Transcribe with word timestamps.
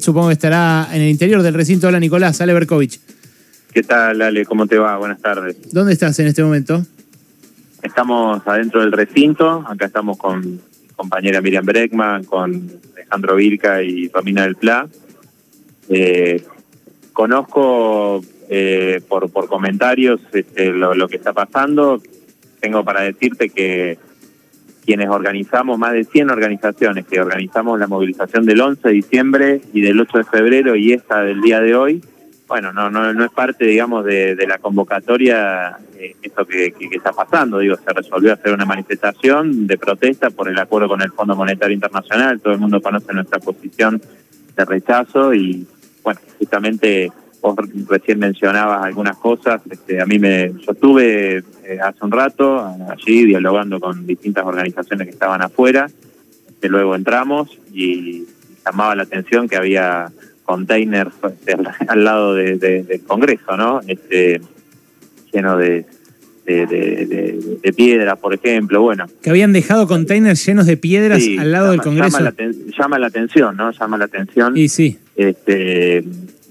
Supongo 0.00 0.28
que 0.28 0.34
estará 0.34 0.88
en 0.92 1.02
el 1.02 1.08
interior 1.08 1.42
del 1.42 1.54
recinto. 1.54 1.88
Hola 1.88 2.00
Nicolás, 2.00 2.40
Ale 2.40 2.52
Berkovich. 2.54 3.00
¿Qué 3.72 3.82
tal, 3.82 4.22
Ale? 4.22 4.44
¿Cómo 4.46 4.66
te 4.66 4.78
va? 4.78 4.96
Buenas 4.96 5.20
tardes. 5.20 5.56
¿Dónde 5.72 5.92
estás 5.92 6.18
en 6.18 6.26
este 6.26 6.42
momento? 6.42 6.84
Estamos 7.82 8.42
adentro 8.46 8.80
del 8.80 8.92
recinto. 8.92 9.64
Acá 9.68 9.86
estamos 9.86 10.16
con 10.16 10.40
mi 10.40 10.58
compañera 10.96 11.40
Miriam 11.40 11.64
Breckman, 11.64 12.24
con 12.24 12.70
Alejandro 12.94 13.36
Vilca 13.36 13.82
y 13.82 14.08
Romina 14.08 14.42
del 14.42 14.56
Pla. 14.56 14.88
Eh, 15.88 16.44
conozco 17.12 18.22
eh, 18.48 19.00
por, 19.08 19.30
por 19.30 19.48
comentarios 19.48 20.20
este, 20.32 20.72
lo, 20.72 20.94
lo 20.94 21.08
que 21.08 21.16
está 21.16 21.32
pasando. 21.32 22.02
Tengo 22.60 22.84
para 22.84 23.02
decirte 23.02 23.50
que 23.50 23.98
quienes 24.88 25.10
organizamos, 25.10 25.78
más 25.78 25.92
de 25.92 26.02
100 26.04 26.30
organizaciones 26.30 27.04
que 27.04 27.20
organizamos 27.20 27.78
la 27.78 27.86
movilización 27.86 28.46
del 28.46 28.58
11 28.58 28.88
de 28.88 28.94
diciembre 28.94 29.60
y 29.74 29.82
del 29.82 30.00
8 30.00 30.16
de 30.16 30.24
febrero 30.24 30.76
y 30.76 30.94
esta 30.94 31.20
del 31.20 31.42
día 31.42 31.60
de 31.60 31.74
hoy, 31.74 32.02
bueno, 32.46 32.72
no 32.72 32.88
no, 32.88 33.22
es 33.22 33.30
parte, 33.30 33.66
digamos, 33.66 34.06
de, 34.06 34.34
de 34.34 34.46
la 34.46 34.56
convocatoria 34.56 35.76
eh, 35.98 36.16
esto 36.22 36.46
que, 36.46 36.72
que, 36.72 36.88
que, 36.88 36.96
está 36.96 37.12
pasando. 37.12 37.58
Digo, 37.58 37.76
se 37.76 37.92
resolvió 37.92 38.32
hacer 38.32 38.54
una 38.54 38.64
manifestación 38.64 39.66
de 39.66 39.76
protesta 39.76 40.30
por 40.30 40.48
el 40.48 40.58
acuerdo 40.58 40.88
con 40.88 41.02
el 41.02 41.12
Fondo 41.12 41.36
Monetario 41.36 41.74
Internacional. 41.74 42.40
Todo 42.40 42.54
el 42.54 42.58
mundo 42.58 42.80
conoce 42.80 43.12
nuestra 43.12 43.40
posición 43.40 44.00
de 44.56 44.64
rechazo 44.64 45.34
y, 45.34 45.66
bueno, 46.02 46.18
justamente 46.38 47.12
vos 47.40 47.56
recién 47.88 48.18
mencionabas 48.18 48.84
algunas 48.84 49.16
cosas. 49.16 49.60
Este, 49.70 50.00
a 50.00 50.06
mí 50.06 50.18
me, 50.18 50.52
yo 50.64 50.72
estuve 50.72 51.38
eh, 51.38 51.78
hace 51.82 52.04
un 52.04 52.10
rato 52.10 52.58
allí 52.90 53.24
dialogando 53.24 53.80
con 53.80 54.06
distintas 54.06 54.44
organizaciones 54.44 55.06
que 55.06 55.12
estaban 55.12 55.42
afuera. 55.42 55.88
Que 56.60 56.68
luego 56.68 56.94
entramos 56.94 57.56
y 57.72 58.24
llamaba 58.64 58.96
la 58.96 59.04
atención 59.04 59.48
que 59.48 59.56
había 59.56 60.10
containers 60.44 61.12
este, 61.22 61.52
al, 61.52 61.70
al, 61.86 62.04
lado 62.04 62.34
de, 62.34 62.56
de, 62.56 62.82
del 62.82 63.02
Congreso, 63.02 63.56
¿no? 63.56 63.80
Este, 63.86 64.40
lleno 65.32 65.56
de, 65.56 65.84
de, 66.46 66.66
de, 66.66 67.58
de, 67.62 67.72
piedras, 67.72 68.18
por 68.18 68.34
ejemplo, 68.34 68.80
bueno. 68.80 69.06
Que 69.22 69.30
habían 69.30 69.52
dejado 69.52 69.86
containers 69.86 70.44
llenos 70.46 70.66
de 70.66 70.76
piedras 70.76 71.22
sí, 71.22 71.36
al 71.36 71.52
lado 71.52 71.66
llama, 71.66 71.72
del 71.72 71.82
Congreso. 71.82 72.18
Llama 72.18 72.32
la, 72.38 72.52
llama 72.78 72.98
la, 72.98 73.06
atención, 73.08 73.56
¿no? 73.56 73.70
Llama 73.70 73.98
la 73.98 74.04
atención. 74.06 74.56
Y 74.56 74.68
sí. 74.68 74.98
Este, 75.16 76.04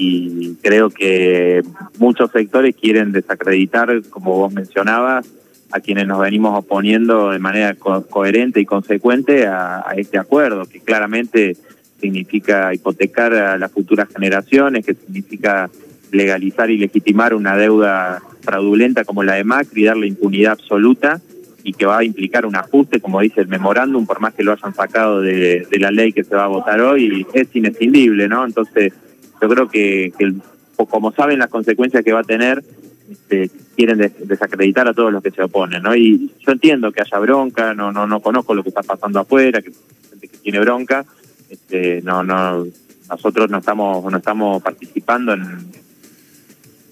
y 0.00 0.56
creo 0.62 0.88
que 0.88 1.62
muchos 1.98 2.30
sectores 2.30 2.74
quieren 2.74 3.12
desacreditar, 3.12 4.00
como 4.08 4.34
vos 4.34 4.50
mencionabas, 4.52 5.26
a 5.70 5.80
quienes 5.80 6.06
nos 6.06 6.20
venimos 6.20 6.58
oponiendo 6.58 7.30
de 7.30 7.38
manera 7.38 7.74
co 7.74 8.06
coherente 8.06 8.60
y 8.60 8.64
consecuente 8.64 9.46
a, 9.46 9.84
este 9.96 10.16
acuerdo, 10.16 10.64
que 10.64 10.80
claramente 10.80 11.54
significa 12.00 12.72
hipotecar 12.72 13.34
a 13.34 13.58
las 13.58 13.70
futuras 13.70 14.08
generaciones, 14.08 14.86
que 14.86 14.94
significa 14.94 15.68
legalizar 16.12 16.70
y 16.70 16.78
legitimar 16.78 17.34
una 17.34 17.58
deuda 17.58 18.22
fraudulenta 18.40 19.04
como 19.04 19.22
la 19.22 19.34
de 19.34 19.44
Macri, 19.44 19.84
darle 19.84 20.06
impunidad 20.06 20.52
absoluta 20.52 21.20
y 21.62 21.74
que 21.74 21.84
va 21.84 21.98
a 21.98 22.04
implicar 22.04 22.46
un 22.46 22.56
ajuste, 22.56 23.00
como 23.00 23.20
dice 23.20 23.42
el 23.42 23.48
memorándum, 23.48 24.06
por 24.06 24.18
más 24.18 24.32
que 24.32 24.42
lo 24.42 24.52
hayan 24.52 24.74
sacado 24.74 25.20
de, 25.20 25.66
de 25.70 25.78
la 25.78 25.90
ley 25.90 26.10
que 26.12 26.24
se 26.24 26.34
va 26.34 26.44
a 26.44 26.48
votar 26.48 26.80
hoy, 26.80 27.26
es 27.34 27.54
inescindible, 27.54 28.28
¿no? 28.28 28.46
Entonces, 28.46 28.94
yo 29.40 29.48
creo 29.48 29.68
que, 29.68 30.12
que 30.18 30.34
como 30.88 31.12
saben 31.12 31.38
las 31.38 31.48
consecuencias 31.48 32.04
que 32.04 32.12
va 32.12 32.20
a 32.20 32.24
tener, 32.24 32.62
este, 33.10 33.50
quieren 33.76 33.98
des 33.98 34.12
desacreditar 34.28 34.86
a 34.88 34.94
todos 34.94 35.12
los 35.12 35.22
que 35.22 35.30
se 35.30 35.42
oponen, 35.42 35.82
¿no? 35.82 35.94
Y 35.94 36.32
yo 36.40 36.52
entiendo 36.52 36.92
que 36.92 37.02
haya 37.02 37.18
bronca, 37.18 37.74
no 37.74 37.92
no 37.92 38.06
no 38.06 38.20
conozco 38.20 38.54
lo 38.54 38.62
que 38.62 38.68
está 38.68 38.82
pasando 38.82 39.20
afuera, 39.20 39.60
que 39.60 39.72
gente 40.10 40.28
que 40.28 40.38
tiene 40.38 40.60
bronca, 40.60 41.04
este, 41.48 42.00
no 42.02 42.22
no 42.22 42.66
nosotros 43.08 43.50
no 43.50 43.58
estamos 43.58 44.10
no 44.10 44.16
estamos 44.16 44.62
participando 44.62 45.34
en 45.34 45.42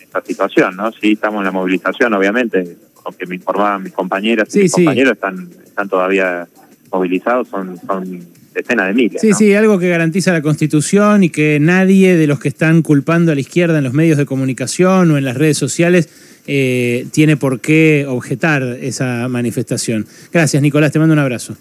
esta 0.00 0.22
situación, 0.22 0.76
¿no? 0.76 0.92
Sí 0.92 1.12
estamos 1.12 1.38
en 1.38 1.44
la 1.46 1.52
movilización, 1.52 2.12
obviamente, 2.14 2.76
aunque 3.04 3.26
me 3.26 3.36
informaban 3.36 3.82
mis 3.82 3.92
compañeras 3.92 4.48
y 4.48 4.52
sí, 4.52 4.58
mis 4.60 4.72
sí. 4.72 4.84
compañeros 4.84 5.14
están 5.14 5.50
están 5.64 5.88
todavía 5.88 6.46
movilizados, 6.92 7.48
son 7.48 7.78
son 7.86 8.20
decenas 8.54 8.88
de 8.88 8.94
miles. 8.94 9.20
Sí, 9.20 9.30
¿no? 9.30 9.36
sí, 9.36 9.54
algo 9.54 9.78
que 9.78 9.88
garantiza 9.88 10.32
la 10.32 10.42
Constitución 10.42 11.22
y 11.24 11.30
que 11.30 11.58
nadie 11.60 12.16
de 12.16 12.26
los 12.26 12.38
que 12.38 12.48
están 12.48 12.82
culpando 12.82 13.32
a 13.32 13.34
la 13.34 13.40
izquierda 13.40 13.78
en 13.78 13.84
los 13.84 13.92
medios 13.92 14.18
de 14.18 14.26
comunicación 14.26 15.10
o 15.10 15.18
en 15.18 15.24
las 15.24 15.36
redes 15.36 15.58
sociales 15.58 16.08
eh, 16.46 17.06
tiene 17.12 17.36
por 17.36 17.60
qué 17.60 18.06
objetar 18.08 18.62
esa 18.80 19.28
manifestación. 19.28 20.06
Gracias, 20.32 20.62
Nicolás, 20.62 20.92
te 20.92 20.98
mando 20.98 21.12
un 21.12 21.18
abrazo. 21.18 21.56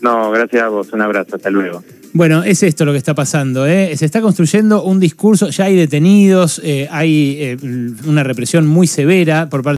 No, 0.00 0.30
gracias 0.30 0.62
a 0.62 0.68
vos, 0.68 0.92
un 0.92 1.02
abrazo, 1.02 1.36
hasta 1.36 1.50
luego. 1.50 1.82
Bueno, 2.12 2.42
es 2.42 2.62
esto 2.62 2.84
lo 2.84 2.92
que 2.92 2.98
está 2.98 3.14
pasando. 3.14 3.66
¿eh? 3.66 3.94
Se 3.96 4.04
está 4.04 4.20
construyendo 4.20 4.82
un 4.82 4.98
discurso, 4.98 5.50
ya 5.50 5.66
hay 5.66 5.76
detenidos, 5.76 6.60
eh, 6.64 6.88
hay 6.90 7.56
una 8.06 8.24
represión 8.24 8.66
muy 8.66 8.86
severa 8.86 9.48
por 9.48 9.62
parte 9.62 9.68